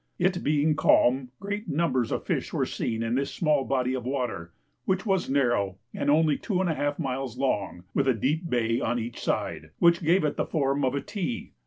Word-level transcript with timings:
It 0.17 0.43
being 0.43 0.75
calm, 0.75 1.29
great 1.39 1.67
numbers 1.67 2.11
of 2.11 2.25
fish 2.25 2.51
were 2.51 2.65
seen 2.65 3.03
in 3.03 3.13
this 3.13 3.31
small 3.31 3.63
body 3.65 3.93
of 3.93 4.03
water, 4.03 4.51
which 4.85 5.05
was 5.05 5.29
narrow 5.29 5.77
and 5.93 6.09
only 6.09 6.39
two 6.39 6.59
and 6.59 6.67
a 6.67 6.73
half 6.73 6.97
miles 6.97 7.37
long, 7.37 7.83
with 7.93 8.07
a 8.07 8.15
deep 8.15 8.49
bay 8.49 8.79
on 8.81 8.97
each 8.97 9.19
side, 9.21 9.69
which 9.77 10.01
gave 10.01 10.23
it 10.23 10.37
the 10.37 10.45
form 10.47 10.83
of 10.83 10.95
a 10.95 11.01
T. 11.01 11.51